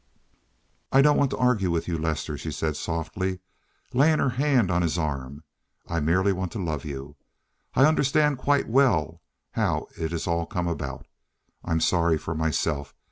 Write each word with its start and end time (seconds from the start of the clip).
"I 0.91 1.03
don't 1.03 1.15
want 1.17 1.29
to 1.29 1.37
argue 1.37 1.69
with 1.69 1.87
you, 1.87 1.95
Lester," 1.99 2.35
she 2.35 2.49
said 2.51 2.75
softly, 2.75 3.37
laying 3.93 4.17
her 4.17 4.31
hand 4.31 4.71
on 4.71 4.81
his 4.81 4.97
arm. 4.97 5.43
"I 5.87 5.99
merely 5.99 6.33
want 6.33 6.51
to 6.53 6.57
love 6.59 6.83
you. 6.85 7.17
I 7.75 7.85
understand 7.85 8.39
quite 8.39 8.67
well 8.67 9.21
how 9.51 9.89
it 9.99 10.09
has 10.11 10.25
all 10.25 10.47
come 10.47 10.67
about. 10.67 11.05
I'm 11.63 11.81
sorry 11.81 12.17
for 12.17 12.33
myself. 12.33 12.95